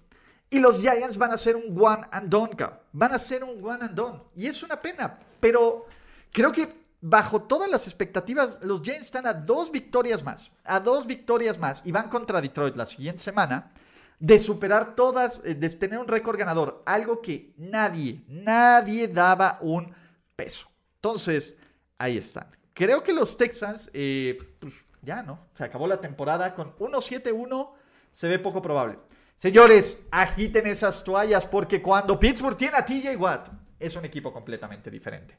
[0.49, 2.79] Y los Giants van a ser un one and done, cabrón.
[2.91, 4.23] Van a ser un one and done.
[4.35, 5.85] Y es una pena, pero
[6.31, 11.07] creo que bajo todas las expectativas, los Giants están a dos victorias más, a dos
[11.07, 13.71] victorias más, y van contra Detroit la siguiente semana
[14.19, 19.93] de superar todas, eh, de tener un récord ganador, algo que nadie, nadie daba un
[20.35, 20.69] peso.
[20.95, 21.57] Entonces,
[21.97, 22.47] ahí están.
[22.73, 25.47] Creo que los Texans, eh, pues ya, ¿no?
[25.53, 27.71] Se acabó la temporada con 1-7-1,
[28.11, 28.99] se ve poco probable.
[29.37, 33.47] Señores, agiten esas toallas porque cuando Pittsburgh tiene a TJ Watt,
[33.79, 35.37] es un equipo completamente diferente.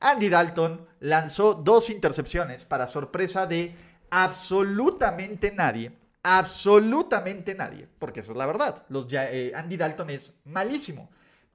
[0.00, 3.74] Andy Dalton lanzó dos intercepciones para sorpresa de
[4.10, 5.92] absolutamente nadie
[6.24, 8.84] absolutamente nadie, porque esa es la verdad.
[8.88, 11.10] Los, eh, Andy Dalton es malísimo.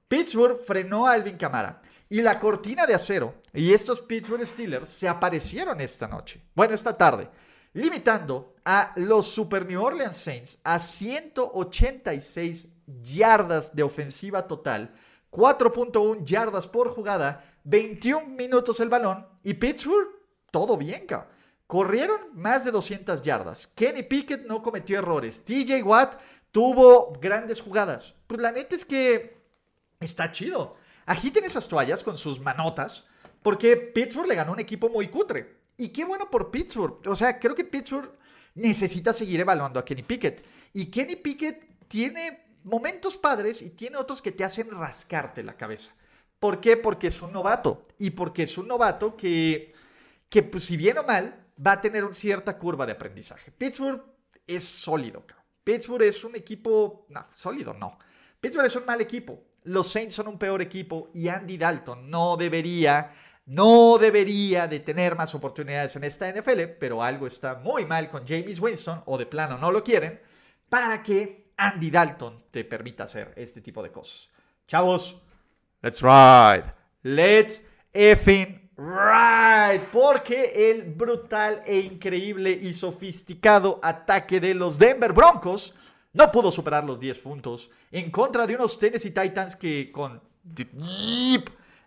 [0.08, 5.08] Pittsburgh frenó a Alvin Kamara y la cortina de acero y estos Pittsburgh Steelers se
[5.08, 7.28] aparecieron esta noche, bueno, esta tarde,
[7.72, 12.68] limitando a los Super New Orleans Saints a 186
[13.02, 14.94] yardas de ofensiva total,
[15.30, 20.08] 4.1 yardas por jugada, 21 minutos el balón y Pittsburgh,
[20.50, 21.06] todo bien.
[21.66, 23.66] Corrieron más de 200 yardas.
[23.68, 25.44] Kenny Pickett no cometió errores.
[25.44, 26.20] TJ Watt
[26.50, 28.14] tuvo grandes jugadas.
[28.26, 29.40] Pues la neta es que
[30.00, 30.76] está chido.
[31.06, 33.06] Agiten esas toallas con sus manotas
[33.42, 35.60] porque Pittsburgh le ganó un equipo muy cutre.
[35.76, 37.06] Y qué bueno por Pittsburgh.
[37.06, 38.10] O sea, creo que Pittsburgh
[38.54, 40.44] necesita seguir evaluando a Kenny Pickett.
[40.72, 45.94] Y Kenny Pickett tiene momentos padres y tiene otros que te hacen rascarte la cabeza.
[46.40, 46.76] ¿Por qué?
[46.76, 47.82] Porque es un novato.
[47.98, 49.74] Y porque es un novato que,
[50.28, 53.52] que pues, si bien o mal, va a tener una cierta curva de aprendizaje.
[53.52, 54.02] Pittsburgh
[54.46, 55.24] es sólido.
[55.62, 57.98] Pittsburgh es un equipo, no, sólido no.
[58.40, 59.44] Pittsburgh es un mal equipo.
[59.64, 63.12] Los Saints son un peor equipo y Andy Dalton no debería,
[63.44, 68.26] no debería de tener más oportunidades en esta NFL, pero algo está muy mal con
[68.26, 70.18] James Winston o de plano no lo quieren
[70.70, 74.30] para que Andy Dalton te permita hacer este tipo de cosas.
[74.66, 75.20] Chavos,
[75.82, 76.72] let's ride.
[77.02, 77.62] Let's
[77.92, 85.74] effing Right, porque el brutal e increíble y sofisticado ataque de los Denver Broncos
[86.14, 90.22] no pudo superar los 10 puntos en contra de unos Tennessee Titans que con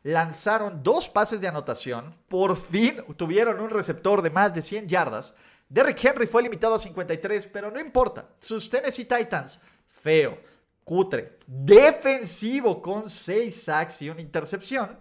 [0.03, 5.36] lanzaron dos pases de anotación, por fin tuvieron un receptor de más de 100 yardas.
[5.69, 8.29] Derrick Henry fue limitado a 53, pero no importa.
[8.39, 10.38] Sus Tennessee Titans, feo,
[10.84, 15.00] cutre, defensivo con 6 sacks y una intercepción,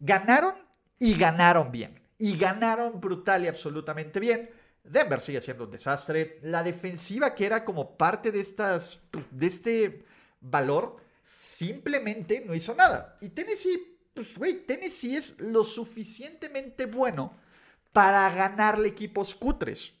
[0.00, 0.54] ganaron
[0.98, 2.00] y ganaron bien.
[2.18, 4.50] Y ganaron brutal y absolutamente bien.
[4.84, 6.38] Denver sigue siendo un desastre.
[6.42, 10.04] La defensiva que era como parte de estas de este
[10.40, 10.96] valor
[11.38, 13.16] simplemente no hizo nada.
[13.20, 17.36] Y Tennessee, pues güey, Tennessee es lo suficientemente bueno
[17.92, 19.94] para ganarle equipos cutres.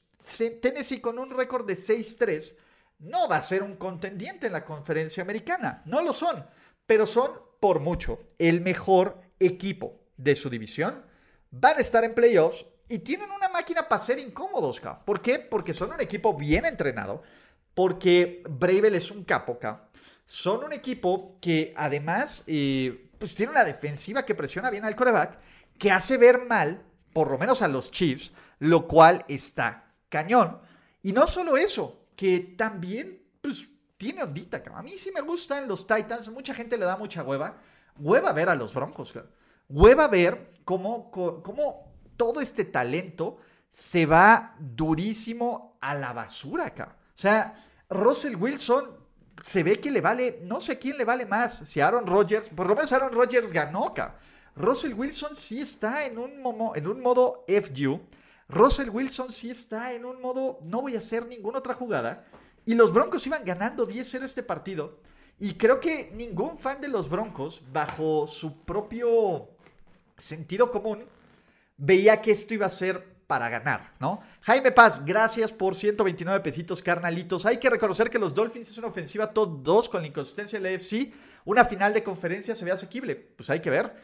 [0.62, 2.56] Tennessee con un récord de 6-3
[3.04, 5.82] no va a ser un contendiente en la conferencia americana.
[5.86, 6.44] No lo son,
[6.86, 11.04] pero son por mucho el mejor equipo de su división
[11.50, 15.38] van a estar en playoffs y tienen una máquina para ser incómodos, ¿Por qué?
[15.38, 17.22] Porque son un equipo bien entrenado,
[17.74, 19.58] porque Bravel es un capo,
[20.26, 25.38] Son un equipo que además eh, pues tiene una defensiva que presiona bien al coreback,
[25.78, 30.60] que hace ver mal, por lo menos a los Chiefs, lo cual está cañón.
[31.02, 35.86] Y no solo eso, que también pues tiene ondita, A mí sí me gustan los
[35.86, 37.56] Titans, mucha gente le da mucha hueva.
[37.96, 39.14] Hueva ver a los Broncos,
[39.68, 43.38] Hueva ver cómo, cómo todo este talento
[43.70, 46.96] se va durísimo a la basura acá.
[47.16, 48.90] O sea, Russell Wilson
[49.42, 52.66] se ve que le vale, no sé quién le vale más, si Aaron Rodgers, por
[52.66, 54.16] lo menos Aaron Rodgers ganó acá.
[54.56, 56.32] Russell Wilson sí está en un,
[56.74, 58.00] en un modo FU.
[58.54, 62.24] Russell Wilson sí está en un modo no voy a hacer ninguna otra jugada.
[62.64, 65.00] Y los Broncos iban ganando 10-0 este partido.
[65.38, 69.48] Y creo que ningún fan de los Broncos, bajo su propio
[70.16, 71.04] sentido común,
[71.76, 74.20] veía que esto iba a ser para ganar, ¿no?
[74.42, 77.46] Jaime Paz, gracias por 129 pesitos, carnalitos.
[77.46, 80.76] Hay que reconocer que los Dolphins es una ofensiva top 2 con la inconsistencia del
[80.76, 81.12] AFC.
[81.44, 83.16] Una final de conferencia se ve asequible.
[83.16, 83.96] Pues hay que ver.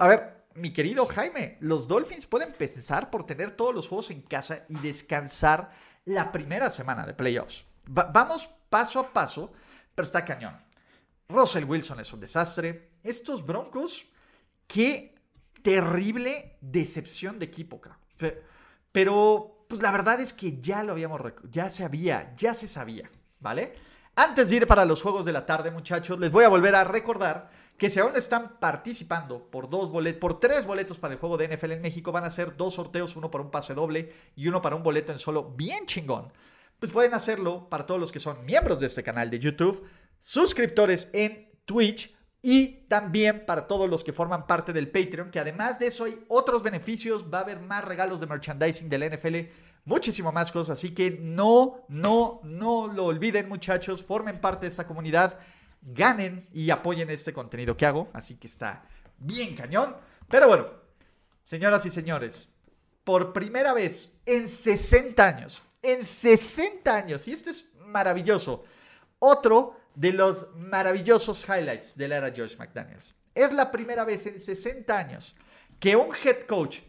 [0.00, 4.22] a ver, mi querido Jaime, los Dolphins pueden pensar por tener todos los juegos en
[4.22, 5.70] casa y descansar
[6.04, 7.64] la primera semana de playoffs.
[7.86, 9.52] vamos paso a paso,
[9.94, 10.58] pero está cañón.
[11.28, 12.92] Russell Wilson es un desastre.
[13.02, 14.06] Estos Broncos,
[14.66, 15.14] qué
[15.62, 17.80] terrible decepción de equipo,
[18.90, 23.10] Pero, pues la verdad es que ya lo habíamos, ya se había, ya se sabía,
[23.40, 23.74] ¿vale?
[24.14, 26.84] Antes de ir para los juegos de la tarde, muchachos, les voy a volver a
[26.84, 31.48] recordar que si aún están participando por dos por tres boletos para el juego de
[31.48, 34.62] NFL en México, van a ser dos sorteos, uno para un pase doble y uno
[34.62, 36.32] para un boleto en solo, bien chingón.
[36.78, 39.86] Pues pueden hacerlo para todos los que son miembros de este canal de YouTube,
[40.20, 45.78] suscriptores en Twitch y también para todos los que forman parte del Patreon, que además
[45.78, 49.36] de eso hay otros beneficios, va a haber más regalos de merchandising de la NFL
[49.84, 50.78] muchísimo más cosas.
[50.78, 54.02] Así que no, no, no lo olviden, muchachos.
[54.02, 55.38] Formen parte de esta comunidad,
[55.82, 58.08] ganen y apoyen este contenido que hago.
[58.12, 58.84] Así que está
[59.18, 59.96] bien cañón.
[60.28, 60.68] Pero bueno,
[61.42, 62.48] señoras y señores,
[63.04, 68.64] por primera vez en 60 años, en 60 años, y esto es maravilloso,
[69.18, 73.14] otro de los maravillosos highlights de la era George McDaniels.
[73.34, 75.36] Es la primera vez en 60 años
[75.78, 76.80] que un head coach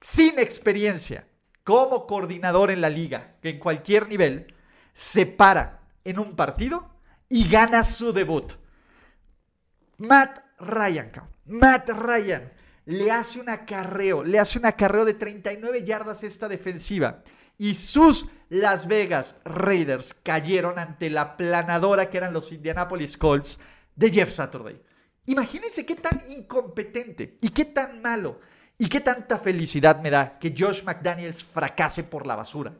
[0.00, 1.26] sin experiencia
[1.62, 4.54] como coordinador en la liga, en cualquier nivel,
[4.94, 6.89] se para en un partido
[7.30, 8.52] y gana su debut.
[9.96, 11.10] Matt Ryan,
[11.46, 12.52] Matt Ryan
[12.84, 17.22] le hace un acarreo, le hace un acarreo de 39 yardas esta defensiva.
[17.56, 23.60] Y sus Las Vegas Raiders cayeron ante la planadora que eran los Indianapolis Colts
[23.94, 24.82] de Jeff Saturday.
[25.26, 28.40] Imagínense qué tan incompetente y qué tan malo
[28.76, 32.74] y qué tanta felicidad me da que Josh McDaniels fracase por la basura.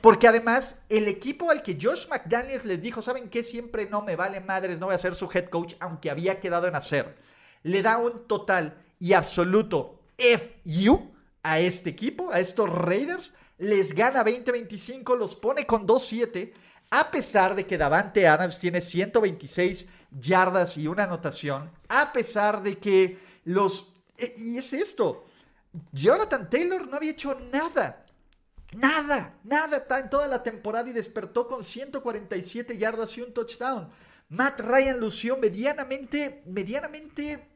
[0.00, 3.44] Porque además, el equipo al que Josh McDaniels les dijo, ¿saben qué?
[3.44, 6.66] Siempre no me vale madres, no voy a ser su head coach, aunque había quedado
[6.66, 7.16] en hacer.
[7.62, 11.10] Le da un total y absoluto FU
[11.42, 13.34] a este equipo, a estos Raiders.
[13.58, 16.52] Les gana 20-25, los pone con 2-7,
[16.90, 19.86] a pesar de que Davante Adams tiene 126
[20.18, 23.92] yardas y una anotación, a pesar de que los...
[24.16, 25.26] Eh, y es esto,
[25.92, 27.99] Jonathan Taylor no había hecho nada.
[28.72, 33.90] Nada, nada en toda la temporada y despertó con 147 yardas y un touchdown.
[34.28, 37.48] Matt Ryan lució medianamente, medianamente,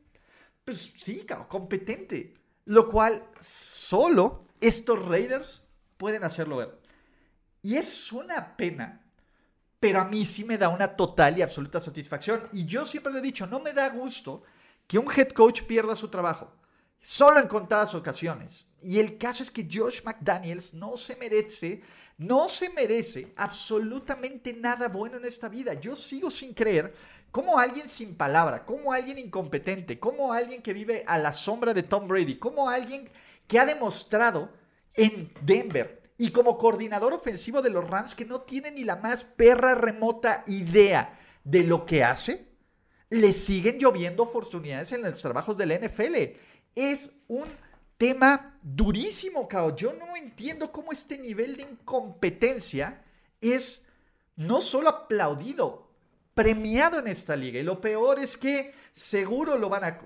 [0.64, 2.34] pues sí, competente.
[2.64, 5.62] Lo cual solo estos Raiders
[5.96, 6.80] pueden hacerlo ver.
[7.62, 9.02] Y es una pena,
[9.78, 12.48] pero a mí sí me da una total y absoluta satisfacción.
[12.52, 14.42] Y yo siempre lo he dicho, no me da gusto
[14.88, 16.52] que un head coach pierda su trabajo.
[17.00, 18.66] Solo en contadas ocasiones.
[18.84, 21.82] Y el caso es que Josh McDaniels no se merece,
[22.18, 25.74] no se merece absolutamente nada bueno en esta vida.
[25.74, 26.94] Yo sigo sin creer
[27.30, 31.82] cómo alguien sin palabra, como alguien incompetente, como alguien que vive a la sombra de
[31.82, 33.08] Tom Brady, como alguien
[33.46, 34.52] que ha demostrado
[34.92, 39.24] en Denver y como coordinador ofensivo de los Rams que no tiene ni la más
[39.24, 42.48] perra remota idea de lo que hace,
[43.10, 46.38] le siguen lloviendo oportunidades en los trabajos del NFL
[46.74, 47.44] es un
[48.04, 49.74] tema durísimo, Cao.
[49.74, 53.02] Yo no entiendo cómo este nivel de incompetencia
[53.40, 53.82] es
[54.36, 55.88] no solo aplaudido,
[56.34, 57.58] premiado en esta liga.
[57.58, 60.00] Y lo peor es que seguro lo van a...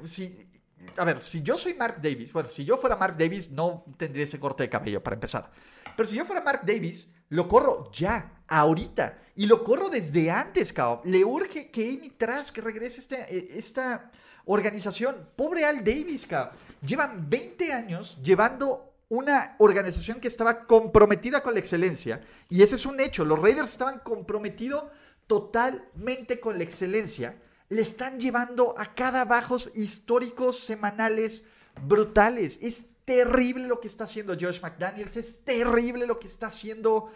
[0.97, 4.23] A ver, si yo soy Mark Davis, bueno, si yo fuera Mark Davis no tendría
[4.23, 5.51] ese corte de cabello para empezar.
[5.97, 9.19] Pero si yo fuera Mark Davis, lo corro ya, ahorita.
[9.35, 11.03] Y lo corro desde antes, Cao.
[11.05, 14.13] Le urge que Amy Trask regrese este, eh, esta
[14.45, 15.31] organización.
[15.35, 16.68] Pobre Al Davis, cabrón.
[16.85, 22.21] Llevan 20 años llevando una organización que estaba comprometida con la excelencia.
[22.49, 23.25] Y ese es un hecho.
[23.25, 24.85] Los Raiders estaban comprometidos
[25.27, 27.41] totalmente con la excelencia.
[27.69, 31.45] Le están llevando a cada bajos históricos semanales
[31.83, 32.59] brutales.
[32.63, 35.17] Es terrible lo que está haciendo Josh McDaniels.
[35.17, 37.11] Es terrible lo que está haciendo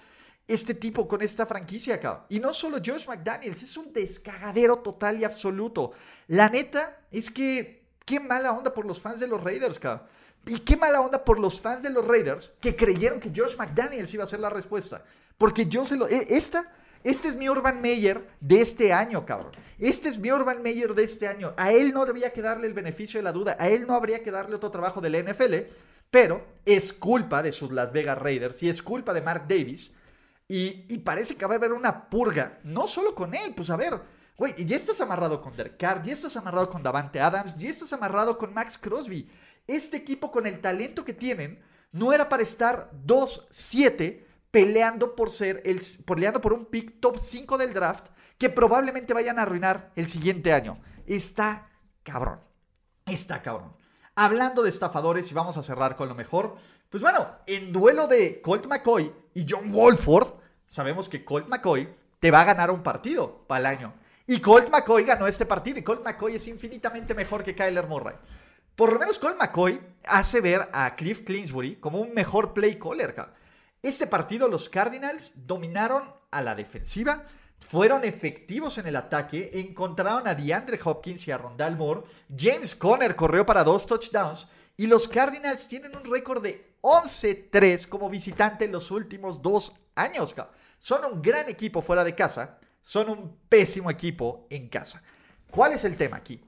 [0.49, 2.27] este tipo con esta franquicia, acá.
[2.29, 5.93] Y no solo Josh McDaniels, es un descagadero total y absoluto.
[6.27, 10.07] La neta es que qué mala onda por los fans de los Raiders, cabrón.
[10.47, 14.13] Y qué mala onda por los fans de los Raiders que creyeron que Josh McDaniels
[14.13, 15.05] iba a ser la respuesta.
[15.39, 16.09] Porque yo se lo...
[16.09, 16.73] E, esta,
[17.05, 19.53] este es mi Urban Meyer de este año, cabrón.
[19.79, 21.55] Este es mi Urban Meyer de este año.
[21.57, 23.57] A él no debía que darle el beneficio de la duda.
[23.59, 25.55] A él no habría que darle otro trabajo de la NFL.
[26.11, 29.95] Pero es culpa de sus Las Vegas Raiders y es culpa de Mark Davis
[30.55, 33.99] y, parece que va a haber una purga, no solo con él, pues a ver,
[34.37, 37.93] güey, ya estás amarrado con Derek Carr, ya estás amarrado con Davante Adams, ya estás
[37.93, 39.31] amarrado con Max Crosby.
[39.67, 41.63] Este equipo con el talento que tienen
[41.93, 47.59] no era para estar 2-7 peleando por ser el, peleando por un pick top 5
[47.59, 48.09] del draft
[48.39, 50.81] que probablemente vayan a arruinar el siguiente año.
[51.07, 51.69] Está
[52.03, 52.41] cabrón.
[53.07, 53.75] Está cabrón.
[54.15, 56.57] Hablando de estafadores y vamos a cerrar con lo mejor,
[56.91, 60.35] pues bueno, en duelo de Colt McCoy y John Wolford,
[60.69, 63.95] sabemos que Colt McCoy te va a ganar un partido para el año.
[64.33, 68.17] Y Colt McCoy ganó este partido y Colt McCoy es infinitamente mejor que Kyler Murray.
[68.75, 73.15] Por lo menos Colt McCoy hace ver a Cliff Clinsbury como un mejor play caller.
[73.83, 77.27] Este partido los Cardinals dominaron a la defensiva,
[77.61, 82.05] fueron efectivos en el ataque, encontraron a DeAndre Hopkins y a Rondal Moore,
[82.35, 88.09] James Conner corrió para dos touchdowns y los Cardinals tienen un récord de 11-3 como
[88.09, 90.35] visitante en los últimos dos años.
[90.79, 95.03] Son un gran equipo fuera de casa, son un pésimo equipo en casa.
[95.51, 96.43] ¿Cuál es el tema aquí?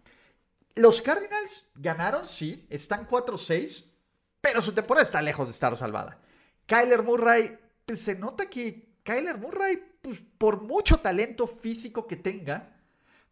[0.75, 3.85] Los Cardinals ganaron, sí, están 4-6,
[4.41, 6.19] pero su temporada está lejos de estar salvada.
[6.67, 7.57] Kyler Murray,
[7.87, 12.75] pues se nota que Kyler Murray, pues por mucho talento físico que tenga,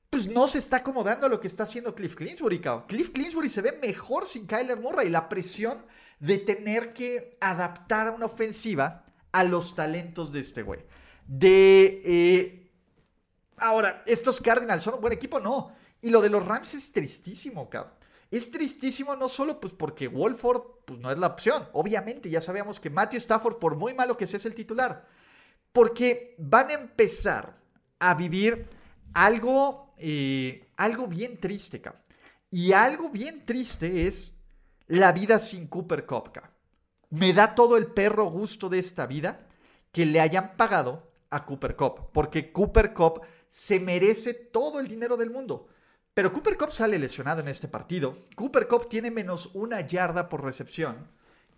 [0.09, 2.61] pues no se está acomodando a lo que está haciendo Cliff Clinsbury.
[2.87, 5.09] Cliff Clinsbury se ve mejor sin Kyler Murray.
[5.09, 5.87] La presión
[6.21, 10.85] de tener que adaptar a una ofensiva a los talentos de este güey.
[11.27, 12.03] De.
[12.05, 12.62] Eh,
[13.63, 15.73] ahora, estos Cardinals son un buen equipo, no.
[16.01, 17.95] Y lo de los Rams es tristísimo, cabrón.
[18.31, 21.69] Es tristísimo no solo pues porque Wolford pues no es la opción.
[21.75, 25.07] Obviamente ya sabemos que Matthew Stafford, por muy malo que sea, es el titular.
[25.71, 27.59] Porque van a empezar
[27.99, 28.65] a vivir
[29.13, 32.03] algo, eh, algo bien triste, cabrón.
[32.51, 34.35] Y algo bien triste es
[34.87, 36.33] la vida sin Cooper Cup,
[37.11, 39.47] Me da todo el perro gusto de esta vida
[39.93, 42.11] que le hayan pagado a Cooper Cup.
[42.13, 43.21] Porque Cooper Cup
[43.53, 45.69] se merece todo el dinero del mundo.
[46.15, 48.25] Pero Cooper Cup sale lesionado en este partido.
[48.35, 51.07] Cooper Cup tiene menos una yarda por recepción.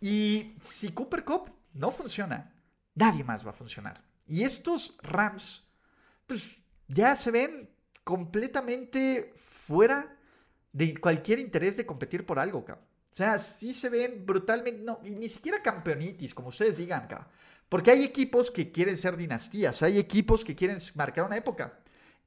[0.01, 2.53] Y si Cooper Cup no funciona,
[2.97, 4.03] nadie más va a funcionar.
[4.27, 5.69] Y estos Rams,
[6.27, 6.57] pues
[6.89, 7.71] ya se ven
[8.03, 10.19] completamente fuera
[10.73, 12.85] de cualquier interés de competir por algo, cabrón.
[13.13, 17.29] O sea, sí se ven brutalmente, no, y ni siquiera campeonitis, como ustedes digan, cabrón.
[17.69, 21.79] Porque hay equipos que quieren ser dinastías, hay equipos que quieren marcar una época.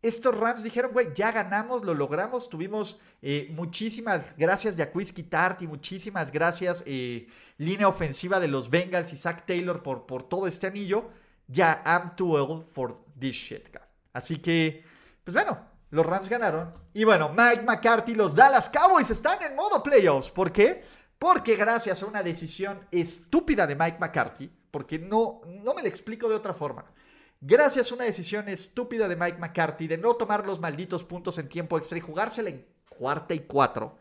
[0.01, 6.31] Estos Rams dijeron, güey, ya ganamos, lo logramos, tuvimos eh, muchísimas gracias Jaquiski Tarty, muchísimas
[6.31, 7.27] gracias eh,
[7.57, 11.09] línea ofensiva de los Bengals y Zach Taylor por, por todo este anillo.
[11.47, 13.69] Ya, I'm too old for this shit,
[14.13, 14.83] Así que,
[15.23, 15.57] pues bueno,
[15.89, 16.73] los Rams ganaron.
[16.93, 20.29] Y bueno, Mike McCarthy, los Dallas Cowboys están en modo playoffs.
[20.29, 20.83] ¿Por qué?
[21.17, 26.29] Porque gracias a una decisión estúpida de Mike McCarthy, porque no, no me lo explico
[26.29, 26.85] de otra forma.
[27.41, 31.47] Gracias a una decisión estúpida de Mike McCarthy de no tomar los malditos puntos en
[31.47, 33.95] tiempo extra y jugársela en cuarta y cuatro,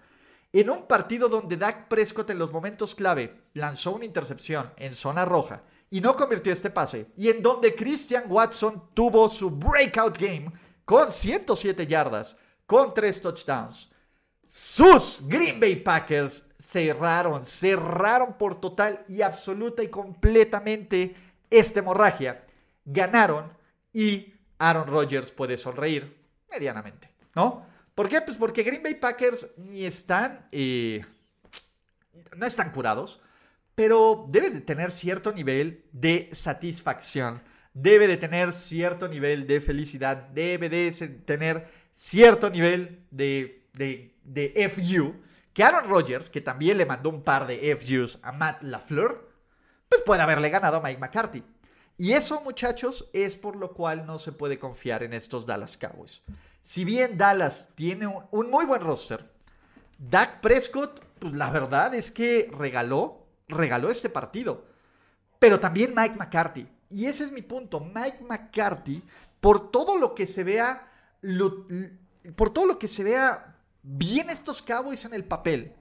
[0.55, 5.26] en un partido donde Dak Prescott en los momentos clave lanzó una intercepción en zona
[5.26, 10.51] roja y no convirtió este pase, y en donde Christian Watson tuvo su breakout game
[10.87, 13.91] con 107 yardas, con 3 touchdowns.
[14.49, 21.14] Sus Green Bay Packers cerraron, cerraron por total y absoluta y completamente
[21.51, 22.46] esta hemorragia
[22.87, 23.53] ganaron
[23.93, 26.16] y Aaron Rodgers puede sonreír
[26.51, 27.66] medianamente, ¿no?
[27.95, 28.20] ¿Por qué?
[28.22, 31.05] Pues porque Green Bay Packers ni están, eh,
[32.34, 33.20] no están curados,
[33.74, 37.43] pero debe de tener cierto nivel de satisfacción,
[37.74, 40.91] debe de tener cierto nivel de felicidad, debe de
[41.24, 45.14] tener cierto nivel de, de, de FU,
[45.53, 49.30] que Aaron Rodgers, que también le mandó un par de FUs a Matt LaFleur,
[49.89, 51.43] pues puede haberle ganado a Mike McCarthy.
[51.99, 56.23] Y eso, muchachos, es por lo cual no se puede confiar en estos Dallas Cowboys.
[56.61, 59.31] Si bien Dallas tiene un, muy buen roster,
[59.99, 64.65] Dak Prescott, pues la verdad es que regaló, regaló este partido.
[65.39, 66.69] Pero también Mike McCarthy.
[66.91, 67.81] Y ese es mi punto.
[67.81, 69.03] Mike McCarthy,
[69.41, 70.91] por todo lo que se vea,
[72.37, 75.75] por todo lo que se vea bien estos Cowboys en el papel,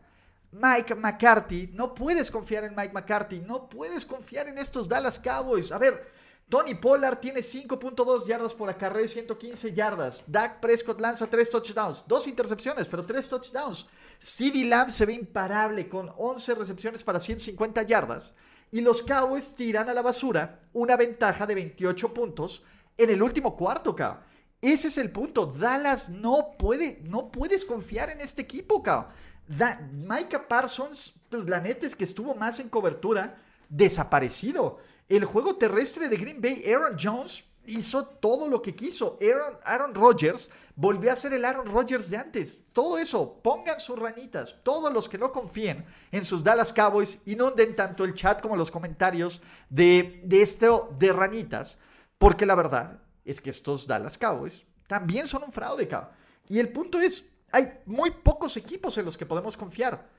[0.55, 5.69] Mike McCarthy, no puedes confiar en Mike McCarthy, no puedes confiar en estos Dallas Cowboys.
[5.73, 6.09] A ver,
[6.47, 10.23] Tony Pollard tiene 5.2 yardas por acarreo y 115 yardas.
[10.27, 13.87] Dak Prescott lanza 3 touchdowns, dos intercepciones, pero 3 touchdowns.
[14.21, 18.33] CeeDee Lamb se ve imparable con 11 recepciones para 150 yardas.
[18.71, 22.63] Y los Cowboys tiran a la basura una ventaja de 28 puntos
[22.97, 24.23] en el último cuarto, cabrón.
[24.61, 25.45] Ese es el punto.
[25.47, 29.11] Dallas no puede, no puedes confiar en este equipo, cabrón.
[29.47, 33.37] Micah Parsons, pues la neta es que estuvo más en cobertura,
[33.69, 34.79] desaparecido.
[35.07, 39.17] El juego terrestre de Green Bay, Aaron Jones hizo todo lo que quiso.
[39.21, 42.65] Aaron, Aaron Rodgers volvió a ser el Aaron Rodgers de antes.
[42.73, 44.57] Todo eso, pongan sus ranitas.
[44.63, 48.71] Todos los que no confíen en sus Dallas Cowboys, inunden tanto el chat como los
[48.71, 51.77] comentarios de, de esto de ranitas.
[52.17, 56.11] Porque la verdad es que estos Dallas Cowboys también son un fraude, cabrón.
[56.47, 60.09] Y el punto es, hay muy pocos equipos en los que podemos confiar.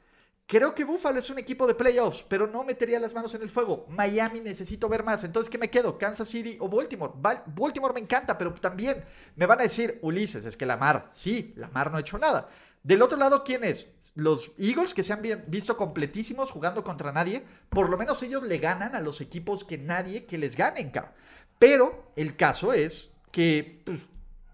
[0.49, 3.51] Creo que Buffalo es un equipo de playoffs, pero no metería las manos en el
[3.51, 3.85] fuego.
[3.89, 5.25] Miami necesito ver más.
[5.25, 5.99] Entonces, ¿qué me quedo?
[5.99, 7.15] ¿Kansas City o Baltimore?
[7.47, 9.05] Baltimore me encanta, pero también
[9.35, 12.49] me van a decir, Ulises, es que Lamar, sí, Lamar no ha hecho nada.
[12.85, 13.93] Del otro lado, ¿quién es?
[14.15, 17.45] Los Eagles, que se han visto completísimos jugando contra nadie.
[17.69, 20.93] Por lo menos ellos le ganan a los equipos que nadie que les ganen,
[21.59, 24.03] Pero el caso es que pues,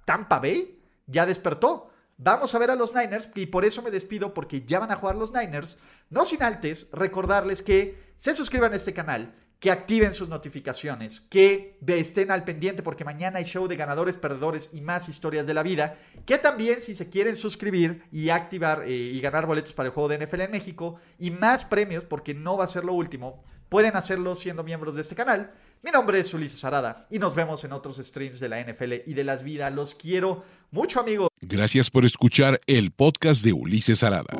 [0.06, 1.91] Tampa Bay ya despertó.
[2.24, 4.96] Vamos a ver a los Niners y por eso me despido porque ya van a
[4.96, 5.76] jugar los Niners.
[6.08, 11.80] No sin antes recordarles que se suscriban a este canal, que activen sus notificaciones, que
[11.84, 15.64] estén al pendiente porque mañana hay show de ganadores, perdedores y más historias de la
[15.64, 15.98] vida.
[16.24, 20.08] Que también si se quieren suscribir y activar eh, y ganar boletos para el juego
[20.08, 23.96] de NFL en México y más premios porque no va a ser lo último, pueden
[23.96, 25.50] hacerlo siendo miembros de este canal.
[25.84, 29.14] Mi nombre es Ulises Arada y nos vemos en otros streams de la NFL y
[29.14, 29.74] de las vidas.
[29.74, 31.28] Los quiero mucho, amigos.
[31.40, 34.32] Gracias por escuchar el podcast de Ulises Arada.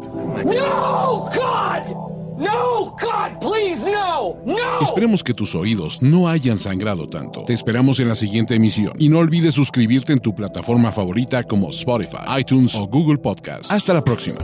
[0.44, 2.12] No, God!
[2.38, 4.80] No, God, please, no, no.
[4.82, 7.44] Esperemos que tus oídos no hayan sangrado tanto.
[7.44, 11.70] Te esperamos en la siguiente emisión y no olvides suscribirte en tu plataforma favorita como
[11.70, 13.70] Spotify, iTunes o Google Podcast.
[13.70, 14.38] Hasta la próxima.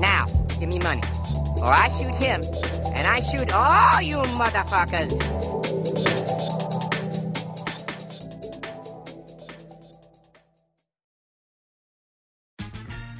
[0.00, 0.26] Now,
[0.58, 1.02] give me money,
[1.56, 2.40] or I shoot him,
[2.94, 5.49] and I shoot all you motherfuckers.